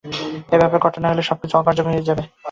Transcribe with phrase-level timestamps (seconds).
[0.49, 2.23] এ ব্যাপারে কঠোর না হলে সবকিছু অকার্যকর হয়ে যাবে।